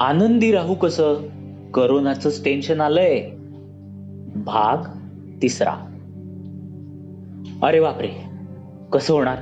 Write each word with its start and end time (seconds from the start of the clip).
आनंदी 0.00 0.52
राहू 0.52 0.74
कसं? 0.74 1.14
करोनाच 1.74 2.44
टेन्शन 2.44 2.80
आलंय. 2.80 3.30
भाग 4.36 4.76
तिसरा. 5.42 5.70
अरे 7.62 7.80
बापरे 7.80 8.08
कसं 8.92 9.14
होणार? 9.14 9.36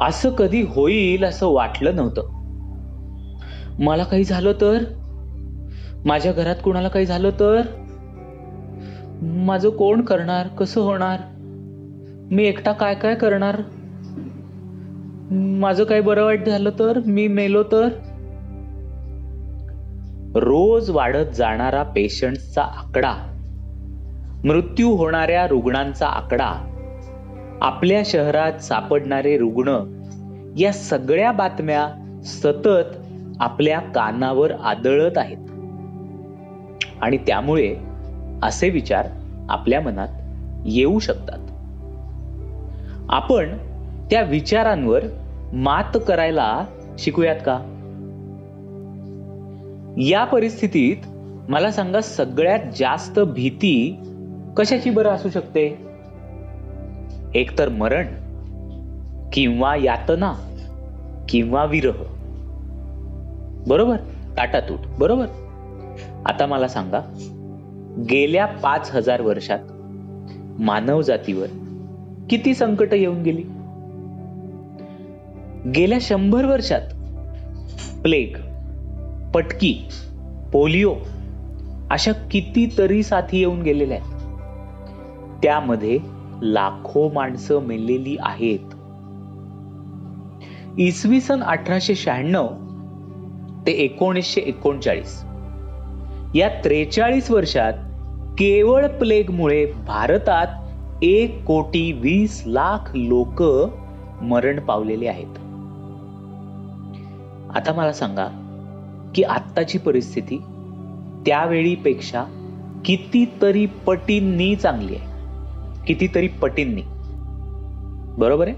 असं 0.00 0.30
कधी 0.30 0.62
होईल 0.62 1.24
असं 1.24 1.46
वाटलं 1.46 1.96
नव्हतं. 1.96 2.22
मला 3.78 4.04
काही 4.04 4.24
झालं 4.24 4.52
तर? 4.60 4.84
माझ्या 6.04 6.32
घरात 6.32 6.56
कोणाला 6.64 6.88
काही 6.88 7.06
झालं 7.06 7.30
तर? 7.30 7.62
माझं 9.22 9.70
कोण 9.70 10.00
करणार? 10.00 10.48
कसं 10.48 10.80
होणार? 10.80 11.18
मी 12.30 12.44
एकटा 12.44 12.72
काय 12.72 12.94
काय 12.94 13.14
करणार? 13.14 13.62
माझं 15.34 15.84
काही 15.84 16.00
बरं 16.00 16.24
वाईट 16.24 16.46
झालं 16.46 16.70
तर? 16.78 17.00
मी 17.06 17.28
मेलो 17.28 17.62
तर? 17.62 17.88
रोज 20.34 20.90
वाढत 20.90 21.34
जाणारा 21.34 21.82
पेशंटचा 21.82 22.62
आकडा 22.62 23.14
मृत्यू 24.44 24.96
होणाऱ्या 24.96 25.46
रुग्णांचा 25.46 26.06
आकडा 26.06 26.52
आपल्या 27.60 28.02
शहरात 28.04 28.52
सापडणारे 28.52 29.38
रुग्ण 29.38 29.68
या 30.58 30.72
सगळ्या 30.72 31.32
बातम्या 31.32 31.88
सतत 32.24 32.96
आपल्या 33.40 33.80
कानावर 33.80 34.52
आदळत 34.52 35.18
आहेत. 35.18 35.36
आणि 37.00 37.16
त्यामुळे 37.16 37.76
असे 38.42 38.70
विचार 38.70 39.06
आपल्या 39.48 39.80
मनात 39.80 40.08
येऊ 40.66 40.98
शकतात. 40.98 41.38
आपण 43.08 43.56
त्या 44.10 44.22
विचारांवर 44.22 45.02
मात 45.52 45.98
करायला 46.08 46.64
शिकूयात 46.98 47.36
का? 47.36 47.71
या 49.96 50.24
परिस्थितीत 50.24 50.96
मला 51.50 51.70
सांगा 51.70 52.00
सगळ्यात 52.00 52.58
जास्त 52.78 53.20
भीती 53.20 53.98
कशाची 54.56 54.90
बरं 54.90 55.10
असू 55.10 55.28
शकते? 55.28 55.78
एकतर 57.34 57.68
मरण 57.68 58.06
किंवा 59.32 59.76
यातना 59.76 60.32
किंवा 61.28 61.64
विरह. 61.64 61.92
बरोबर? 63.66 63.96
ताटातूट 64.36 64.78
बरोबर? 64.98 65.26
आता 66.26 66.46
मला 66.46 66.68
सांगा 66.68 67.00
गेल्या 68.10 68.46
पाच 68.46 68.90
हजार 68.92 69.20
वर्षात 69.20 69.58
मानव 70.60 71.02
जातीवर 71.02 71.46
किती 72.30 72.54
संकट 72.54 72.94
येऊन 72.94 73.22
गेली? 73.22 73.42
गेल्या 75.70 75.98
शंभर 76.00 76.44
वर्षात 76.44 76.82
प्लेग 78.02 78.36
पटकी 79.34 79.88
पोलिओ 80.52 80.94
अशा 81.90 82.12
कितीतरी 82.12 83.02
साथी 83.02 83.38
येऊन 83.38 83.62
गेलेल्या 83.62 83.98
आहेत. 83.98 84.12
त्यामध्ये 85.42 85.98
लाखो 86.42 87.10
माणसं 87.10 87.60
मेलेली 87.60 88.16
आहेत. 88.20 88.58
इसवी 90.78 91.20
सन 91.20 91.42
अठराशे 91.42 91.94
शहाण्णव 91.94 92.48
ते 93.66 93.72
एकोणीसशे 93.72 94.40
एकोणचाळीस. 94.40 95.24
या 96.34 96.48
त्रेचाळीस 96.64 97.30
वर्षात 97.30 97.72
केवळ 98.38 98.86
प्लेगमुळे 98.86 99.66
भारतात 99.86 100.46
एक 101.02 101.44
कोटी 101.44 101.92
वीस 101.92 102.42
लाख 102.46 102.90
लोक 102.94 103.42
मरण 104.22 104.60
पावलेले 104.60 105.06
आहेत. 105.08 105.38
आता 107.56 107.72
मला 107.76 107.92
सांगा 107.92 108.41
की 109.14 109.22
आत्ताची 109.22 109.78
परिस्थिती 109.78 110.38
त्यावेळीपेक्षा 111.26 112.24
कितीतरी 112.84 113.66
पटींनी 113.66 114.56
चांगली 114.56 114.94
आहे. 114.94 115.12
कितीतरी 115.86 116.28
पटींनी. 116.28 116.82
बरोबर 118.18 118.48
आहे? 118.48 118.56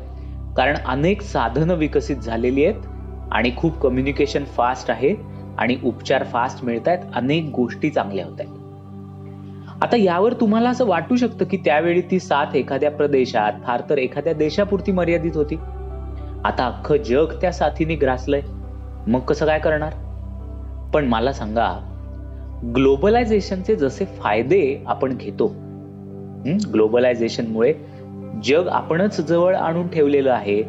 कारण 0.56 0.76
अनेक 0.86 1.22
साधनं 1.22 1.74
विकसित 1.74 2.16
झालेली 2.16 2.64
आहेत 2.64 2.80
आणि 3.32 3.52
खूप 3.56 3.78
कम्युनिकेशन 3.78 4.44
फास्ट 4.44 4.90
आहे 4.90 5.14
आणि 5.58 5.76
उपचार 5.84 6.24
फास्ट 6.24 6.64
मिळत 6.64 6.88
आहेत 6.88 6.98
अनेक 7.14 7.50
गोष्टी 7.56 7.90
चांगल्या 7.90 8.24
होत 8.24 8.36
आहेत. 8.38 8.52
आता 9.82 9.96
यावर 9.96 10.32
तुम्हाला 10.32 10.70
असं 10.70 10.86
वाटू 10.86 11.16
शकतं 11.16 11.44
की 11.44 11.56
त्यावेळी 11.56 12.00
ती 12.00 12.18
साथ 12.18 12.46
एखाद्या 12.54 12.90
प्रदेशात 12.90 13.52
फार 13.66 13.82
तर 13.90 13.98
एखाद्या 13.98 14.32
देशापुरती 14.32 14.92
मर्यादित 14.92 15.32
होती. 15.34 15.54
आता 16.44 16.66
अख्खं 16.66 16.96
जग 16.96 17.40
त्या 17.40 17.52
साथीने 17.52 17.94
ग्रासलंय. 17.94 18.42
मग 19.06 19.20
कसं 19.20 19.46
काय 19.46 19.58
करणार? 19.58 19.92
पण 20.94 21.04
मला 21.04 21.32
सांगा 21.32 21.78
ग्लोबलायझेशनचे 22.76 23.76
जसे 23.76 24.04
फायदे 24.04 24.84
आपण 24.86 25.16
घेतो 25.16 25.46
ग्लोबलायझेशनमुळे 26.72 27.74
जग 28.44 28.68
आपणच 28.68 29.20
जवळ 29.20 29.54
आणून 29.54 29.88
ठेवलेलं 29.88 30.32
आहे 30.32 30.62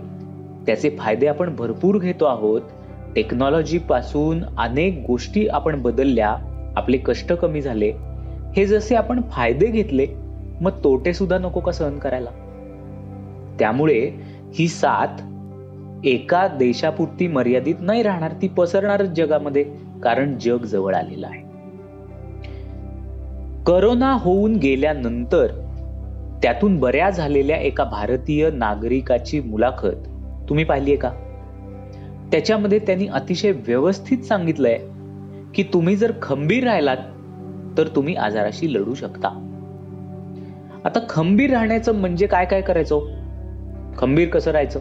त्याचे 0.65 0.89
फायदे 0.89 1.27
आपण 1.27 1.55
भरपूर 1.55 1.97
घेतो 1.97 2.25
आहोत 2.25 2.61
टेक्नॉलॉजी 3.15 3.77
पासून 3.77 4.43
अनेक 4.57 5.03
गोष्टी 5.07 5.47
आपण 5.47 5.81
बदलल्या 5.81 6.35
आपले 6.75 6.97
कष्ट 6.97 7.33
कमी 7.33 7.61
झाले 7.61 7.91
हे 8.55 8.65
जसे 8.65 8.95
आपण 8.95 9.21
फायदे 9.31 9.67
घेतले 9.67 10.07
मग 10.61 10.71
तोटे 10.83 11.13
सुद्धा 11.13 11.37
नको 11.37 11.59
का 11.59 11.71
सहन 11.71 11.99
करायला? 11.99 12.29
त्यामुळे 13.59 14.09
ही 14.53 14.67
साथ 14.67 15.21
एका 16.05 16.47
देशापुरती 16.47 17.27
मर्यादित 17.27 17.75
नाही 17.79 18.03
राहणार 18.03 18.31
ती 18.41 18.47
पसरणारच 18.47 19.09
जगामध्ये. 19.09 19.84
कारण 20.03 20.37
जग 20.37 20.57
जवळ 20.57 20.95
आलेलं 20.95 21.27
आहे. 21.27 21.45
करोना 23.63 24.13
होऊन 24.13 24.55
गेल्यानंतर 24.55 25.47
त्यातून 26.43 26.79
बऱ्या 26.79 27.09
झालेल्या 27.09 27.57
एका 27.57 27.83
भारतीय 27.83 28.49
नागरिकाची 28.49 29.39
मुलाखत 29.39 30.07
तुम्ही 30.49 30.63
पाहिलीये 30.63 30.97
का? 30.97 31.11
त्याच्यामध्ये 32.31 32.79
त्यांनी 32.79 33.07
अतिशय 33.07 33.51
व्यवस्थित 33.51 34.17
सांगितलंय 34.17 34.79
की 35.53 35.63
तुम्ही 35.63 35.95
जर 35.95 36.11
खंबीर 36.21 36.63
राहिलात 36.63 36.97
तर 37.77 37.87
तुम्ही 37.87 38.15
आजाराशी 38.15 38.73
लढू 38.73 38.93
शकता. 38.93 39.41
आता 40.85 40.99
खंबीर 41.09 41.49
राहण्याचं 41.49 41.95
म्हणजे 41.95 42.27
काय 42.27 42.45
काय 42.45 42.61
करायचं 42.61 42.95
हो? 42.95 43.01
खंबीर 43.97 44.29
कसं 44.29 44.51
राहायचं? 44.51 44.79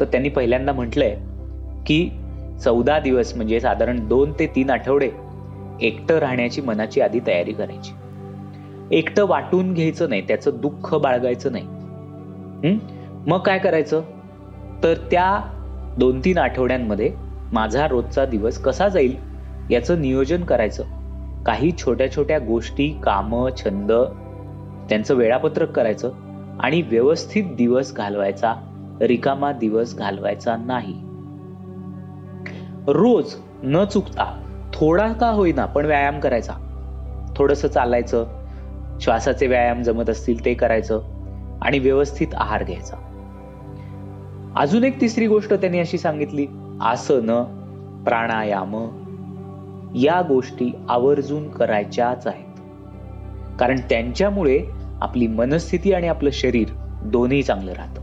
तर 0.00 0.04
त्यांनी 0.04 0.28
पहिल्यांदा 0.28 0.72
म्हटलंय 0.72 1.16
की 1.86 2.10
चौदा 2.64 2.98
दिवस 2.98 3.36
म्हणजे 3.36 3.60
साधारण 3.60 4.08
दोन 4.08 4.32
ते 4.32 4.46
तीन 4.46 4.70
आठवडे 4.70 5.10
एकटं 5.80 6.18
राहण्याची 6.18 6.60
मनाची 6.60 7.00
आधी 7.00 7.20
तयारी 7.26 7.52
करायची. 7.52 7.92
एकटं 8.90 9.26
वाटून 9.26 9.72
घ्यायचं 9.74 10.08
नाही 10.08 10.22
त्याचं 10.28 10.50
दुःख 10.60 10.94
बाळगायचं 10.94 11.52
नाही. 11.52 12.78
मग 13.26 13.38
काय 13.38 13.58
करायचं? 13.58 14.02
तर 14.82 14.94
त्या 15.10 15.40
दोन 15.98 16.20
तीन 16.20 16.38
आठवड्यांमध्ये 16.38 17.12
माझा 17.52 17.88
रोजचा 17.88 18.24
दिवस 18.24 18.58
कसा 18.58 18.88
जाईल 18.88 19.16
याचं 19.70 20.00
नियोजन 20.00 20.44
करायचं. 20.44 20.82
काही 21.46 21.72
छोट्या 21.78 22.10
छोट्या 22.12 22.38
गोष्टी 22.38 23.00
कामं 23.02 23.48
छंद 23.56 23.92
त्यांचं 24.88 25.14
वेळापत्रक 25.14 25.70
करायचं 25.70 26.10
आणि 26.60 26.82
व्यवस्थित 26.82 27.44
दिवस 27.44 27.94
घालवायचा 27.94 28.54
रिकामा 29.00 29.52
दिवस 29.52 29.96
घालवायचा 29.98 30.56
नाही. 30.56 31.07
रोज 32.90 33.34
न 33.62 33.84
चुकता 33.84 34.42
थोडा 34.74 35.12
का 35.12 35.28
होईना 35.28 35.66
पण 35.66 35.86
व्यायाम 35.86 36.20
करायचा. 36.20 36.52
थोडस 37.36 37.66
चालायचं 37.66 38.26
श्वासाचे 39.00 39.46
व्यायाम 39.46 39.82
जमत 39.82 40.10
असतील 40.10 40.44
ते 40.44 40.54
करायचं 40.54 41.00
आणि 41.62 41.78
व्यवस्थित 41.78 42.26
आहार 42.34 42.64
घ्यायचा. 42.64 42.96
अजून 44.56 44.84
एक 44.84 45.00
तिसरी 45.00 45.26
गोष्ट 45.26 45.54
त्यांनी 45.54 45.78
अशी 45.78 45.98
सांगितली 45.98 46.46
आसन 46.80 47.42
प्राणायाम 48.04 48.74
या 49.94 50.22
गोष्टी 50.22 50.76
आवर्जून 50.88 51.50
करायच्याच 51.50 52.26
आहेत. 52.26 52.60
कारण 53.58 53.76
त्यांच्यामुळे 53.90 54.64
आपली 55.00 55.26
मनस्थिती 55.26 55.92
आणि 55.92 56.08
आपलं 56.08 56.30
शरीर 56.32 56.68
दोन्ही 57.04 57.42
चांगलं 57.42 57.72
राहतं. 57.72 58.00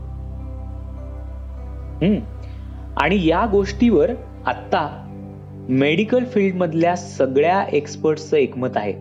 हम्म. 2.02 2.16
आणि 2.96 3.26
या 3.28 3.46
गोष्टीवर 3.46 4.10
आत्ता 4.46 5.02
मेडिकल 5.68 6.24
फील्डमधल्या 6.24 6.96
सगळ्या 6.96 7.64
एक्सपर्टचं 7.72 8.36
एकमत 8.36 8.76
आहे 8.76 8.92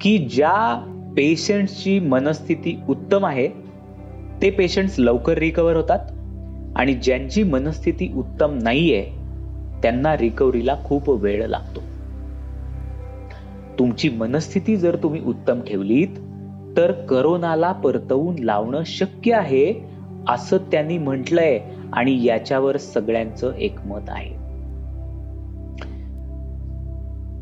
की 0.00 0.18
ज्या 0.18 0.84
पेशंट्सची 1.16 2.00
मनस्थिती 2.00 2.80
उत्तम 2.88 3.26
आहे 3.26 3.48
ते 4.42 4.50
पेशंट्स 4.50 4.94
लवकर 4.98 5.38
रिकवर 5.38 5.76
होतात 5.76 5.98
आणि 6.76 6.94
ज्यांची 6.94 7.42
मनस्थिती 7.42 8.12
उत्तम 8.16 8.58
नाही 8.62 8.94
आहे 8.94 9.04
त्यांना 9.82 10.16
रिकव्हरीला 10.16 10.76
खूप 10.84 11.10
वेळ 11.10 11.46
लागतो. 11.46 11.80
तुमची 13.78 14.08
मनस्थिती 14.08 14.76
जर 14.76 14.96
तुम्ही 14.96 15.20
उत्तम 15.24 15.60
ठेवलीत 15.60 16.08
तर 16.76 16.92
करोनाला 16.92 17.72
परतवून 17.72 18.38
लावणं 18.38 18.82
शक्य 18.86 19.34
आहे 19.34 19.74
असं 20.28 20.56
त्यांनी 20.56 20.98
म्हटलंय 20.98 21.60
आणि 21.94 22.22
याच्यावर 22.24 22.76
सगळ्यांचं 22.76 23.54
एकमत 23.54 24.08
आहे. 24.08 24.32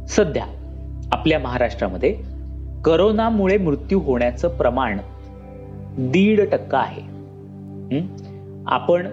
सध्या 0.08 0.46
आपल्या 1.12 1.38
महाराष्ट्रामध्ये 1.38 2.14
करोनामुळे 2.84 3.56
मृत्यू 3.58 4.00
होण्याचं 4.00 4.56
प्रमाण 4.56 4.98
दीड 5.98 6.40
टक्का 6.50 6.78
आहे. 6.78 7.10
आपण 8.66 9.06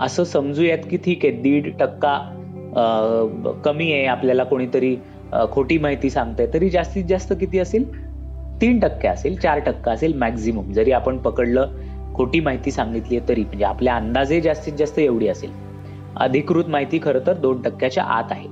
असं 0.00 0.24
समजूयात 0.24 0.78
की 0.90 0.96
ठीक 0.96 1.24
आहे 1.24 1.40
दीड 1.42 1.72
टक्का 1.78 2.18
कमी 3.64 3.92
आहे 3.92 4.04
आपल्याला 4.06 4.44
कोणीतरी 4.44 4.94
खोटी 5.52 5.78
माहिती 5.78 6.10
सांगते 6.10 6.46
तरी 6.54 6.68
जास्तीत 6.70 7.04
जास्त 7.04 7.32
किती 7.40 7.58
असेल? 7.58 7.84
तीन 8.60 8.78
टक्के 8.80 9.08
असेल 9.08 9.38
चार 9.40 9.58
टक्का 9.58 9.92
असेल 9.92 10.16
मॅक्झिमम. 10.18 10.72
जरी 10.72 10.92
आपण 10.92 11.18
पकडलं 11.18 11.72
खोटी 12.14 12.40
माहिती 12.40 12.70
सांगितली 12.70 13.16
आहे 13.16 13.28
तरी 13.28 13.44
म्हणजे 13.44 13.64
आपल्या 13.64 13.96
अंदाजे 13.96 14.40
जास्तीत 14.40 14.72
जास्त 14.72 14.98
एवढी 14.98 15.28
असेल. 15.28 15.50
अधिकृत 16.16 16.64
माहिती 16.68 17.00
खरं 17.02 17.18
तर 17.26 17.34
दोन 17.34 17.62
टक्क्याच्या 17.62 18.04
आत 18.04 18.24
आहे. 18.30 18.48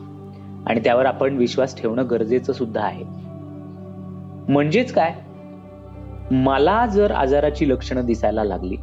आणि 0.67 0.81
त्यावर 0.81 1.07
आपण 1.07 1.37
विश्वास 1.37 1.81
ठेवणं 1.81 2.05
गरजेचं 2.11 2.53
सुद्धा 2.53 2.81
आहे. 2.81 3.05
म्हणजेच 4.53 4.93
काय? 4.93 5.15
मला 6.31 6.87
जर 6.87 7.11
आजाराची 7.11 7.69
लक्षणं 7.69 8.07
दिसायला 8.07 8.45
लागली 8.45 8.77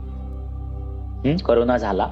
करोना 1.45 1.77
झाला 1.77 2.07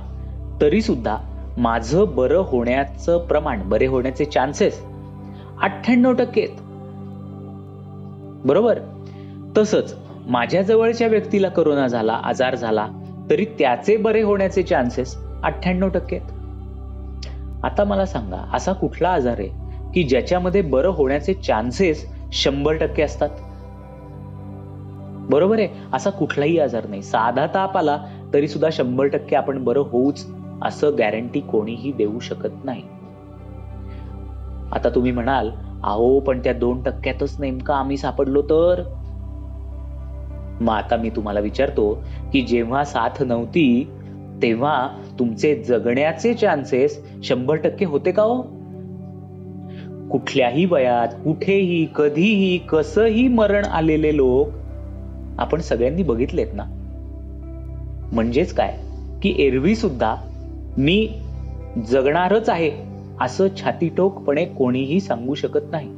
तरी 0.61 0.81
सुद्धा 0.81 1.17
माझं 1.57 2.05
बरं 2.15 2.37
होण्याचं 2.37 3.17
प्रमाण 3.17 3.61
बरे 3.65 3.85
होण्याचे 3.85 4.25
चान्सेस 4.25 4.83
अठ्ठ्याण्णव 5.61 6.13
टक्के 6.13 6.41
आहेत. 6.41 6.61
बरोबर? 8.47 8.79
तसंच 9.57 10.02
माझ्या 10.27 10.61
जवळच्या 10.61 11.07
व्यक्तीला 11.07 11.49
करोना 11.49 11.87
झाला 11.87 12.13
आजार 12.13 12.55
झाला 12.55 12.87
तरी 13.29 13.45
त्याचे 13.45 13.97
बरे 13.97 14.21
होण्याचे 14.21 14.63
चान्सेस 14.63 15.17
अठ्ठ्याण्णव 15.43 15.89
टक्के 15.89 16.15
आहेत. 16.15 16.31
आता 17.63 17.83
मला 17.83 18.05
सांगा 18.05 18.45
असा 18.53 18.73
कुठला 18.73 19.09
आजार 19.09 19.35
आहे 19.39 19.49
की 19.93 20.03
ज्याच्यामध्ये 20.03 20.61
बरं 20.61 20.89
होण्याचे 20.89 21.33
चान्सेस 21.33 22.05
शंभर 22.31 22.73
टक्के 22.73 23.03
असतात? 23.03 23.29
बरोबर 25.29 25.59
आहे? 25.59 25.67
असा 25.93 26.09
कुठलाही 26.09 26.59
आजार 26.59 26.87
नाही. 26.87 27.01
साधा 27.01 27.47
ताप 27.47 27.77
आला 27.77 28.05
तरी 28.33 28.47
सुद्धा 28.47 28.69
शंभर 28.71 29.07
टक्के 29.07 29.35
आपण 29.35 29.63
बरं 29.63 29.79
होऊच 29.79 30.25
असं 30.61 30.95
गॅरंटी 30.97 31.39
कोणीही 31.39 31.91
देऊ 31.91 32.19
शकत 32.19 32.65
नाही. 32.65 32.83
आता 34.71 34.89
तुम्ही 34.95 35.11
म्हणाल 35.11 35.49
अहो 35.83 36.19
पण 36.19 36.39
त्या 36.39 36.53
दोन 36.53 36.83
टक्क्यातच 36.83 37.35
नेमका 37.39 37.75
आम्ही 37.75 37.97
सापडलो 37.97 38.41
तर? 38.41 38.83
मग 40.61 40.73
आता 40.73 40.95
मी 40.95 41.09
तुम्हाला 41.09 41.39
विचारतो 41.39 42.03
की 42.33 42.41
जेव्हा 42.41 42.83
साथ 42.83 43.23
नव्हती 43.23 43.89
तेव्हा 44.41 44.87
तुमचे 45.19 45.55
जगण्याचे 45.55 46.33
चान्सेस 46.33 47.03
शंभर 47.23 47.55
टक्के 47.55 47.85
होते 47.85 48.11
का 48.11 48.23
हो? 48.23 48.41
कुठल्याही 50.11 50.65
वयात 50.65 51.07
कुठेही 51.07 51.87
कधीही 51.95 52.57
कसंही 52.57 53.27
मरण 53.27 53.65
आलेले 53.65 54.15
लोक 54.15 54.47
आपण 55.39 55.61
सगळ्यांनी 55.61 56.03
बघितलेत 56.03 56.47
ना? 56.53 56.63
म्हणजेच 58.11 58.53
काय? 58.53 58.79
की 59.21 59.35
एरवी 59.37 59.75
सुद्धा 59.75 60.15
मी 60.77 61.09
जगणारच 61.87 62.49
आहे 62.49 62.71
असं 63.21 63.47
छातीटोकपणे 63.63 64.45
कोणीही 64.45 64.99
सांगू 64.99 65.33
शकत 65.33 65.71
नाही. 65.71 65.89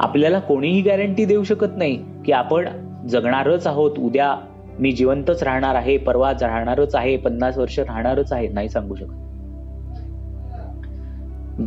आपल्याला 0.00 0.38
कोणीही 0.38 0.80
गॅरंटी 0.82 1.24
देऊ 1.24 1.44
शकत 1.44 1.76
नाही 1.76 2.04
की 2.24 2.32
आपण 2.32 2.68
जगणारच 3.08 3.66
आहोत. 3.66 3.98
उद्या 3.98 4.36
मी 4.78 4.92
जिवंतच 4.92 5.42
राहणार 5.42 5.74
आहे 5.74 5.96
परवा 5.96 6.32
राहणारच 6.32 6.94
आहे 6.94 7.16
पन्नास 7.16 7.58
वर्ष 7.58 7.78
राहणारच 7.78 8.32
आहे 8.32 8.48
नाही 8.48 8.68
सांगू 8.68 8.94
शकत. 8.94 9.12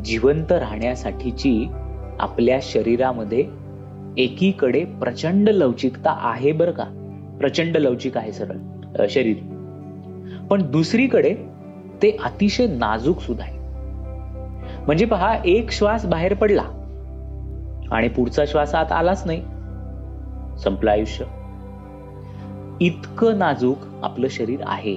जिवंत 0.06 0.52
राहण्यासाठीची 0.52 1.68
आपल्या 2.20 2.60
शरीरामध्ये 2.62 3.46
एकीकडे 4.18 4.86
प्रचंड 4.86 5.50
लवचिकता 5.50 6.18
आहे 6.22 6.52
बरं 6.52 6.72
का. 6.72 6.84
प्रचंड 7.40 7.78
लवचिक 7.78 8.18
आहे 8.18 8.32
सरळ 8.32 9.06
शरीर. 9.10 9.38
पण 10.50 10.72
दुसरीकडे 10.72 11.36
ते 12.04 12.18
अतिशय 12.24 12.68
नाजूक 12.68 13.20
सुद्धा 13.20 13.44
आहे. 13.44 13.60
म्हणजे 14.86 15.06
पहा 15.06 15.38
एक 15.46 15.72
श्वास 15.72 16.06
बाहेर 16.06 16.34
पडला 16.34 16.64
आणि 17.92 18.08
पुढचा 18.08 18.46
श्वास 18.48 18.76
आत 18.76 18.92
आलाच 18.92 19.24
नाही. 19.26 19.44
संपलं 20.58 20.92
आयुष्य. 20.92 21.26
इतकं 22.82 23.38
नाजूक 23.38 23.78
आपलं 24.04 24.28
शरीर 24.30 24.60
आहे. 24.66 24.96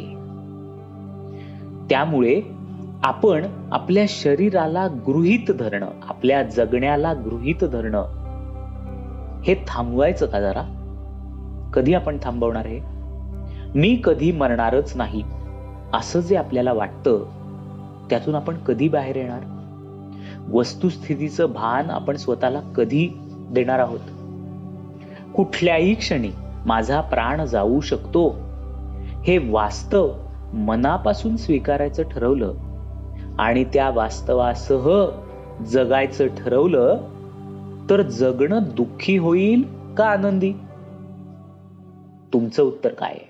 त्यामुळे 1.90 2.40
आपण 3.02 3.46
आपल्या 3.72 4.04
शरीराला 4.08 4.86
गृहीत 4.86 5.50
धरणं 5.50 5.88
आपल्या 6.08 6.42
जगण्याला 6.42 7.12
गृहीत 7.12 7.64
धरणं 7.64 8.18
हे 9.42 9.54
थांबवायचं 9.54 10.26
का 10.26 10.40
जरा? 10.40 10.74
कधी 11.74 11.94
आपण 11.94 12.18
थांबवणार 12.22 12.64
आहे 12.64 12.80
मी 13.74 14.00
कधी 14.04 14.32
मरणारच 14.32 14.96
नाही 14.96 15.22
असं 15.94 16.20
जे 16.20 16.36
आपल्याला 16.36 16.72
वाटतं 16.72 17.24
त्यातून 18.10 18.34
आपण 18.34 18.56
कधी 18.56 18.88
बाहेर 18.88 19.16
येणार? 19.16 19.40
वस्तुस्थितीचं 20.52 21.46
भान 21.46 21.90
आपण 21.90 22.16
स्वतःला 22.16 22.60
कधी 22.60 23.08
देणार 23.50 23.78
आहोत? 23.78 24.00
कुठल्याही 25.38 25.94
क्षणी 25.94 26.30
माझा 26.66 27.00
प्राण 27.00 27.44
जाऊ 27.44 27.80
शकतो. 27.80 28.28
हे 29.24 29.50
वास्तव 29.50 30.12
मनापासून 30.52 31.36
स्वीकारायचं 31.36 32.02
ठरवलं 32.02 32.54
आणि 33.38 33.64
त्या 33.64 33.90
वास्तवासह 33.90 35.06
जगायचं 35.66 36.26
ठरवलं 36.26 37.00
तर 37.90 38.02
जगणं 38.02 38.58
दुःखी 38.62 39.16
होईल 39.16 39.62
का 39.98 40.04
आनंदी? 40.04 40.52
तुमचं 42.32 42.62
उत्तर 42.62 42.88
काय 42.88 43.10
आहे? 43.10 43.27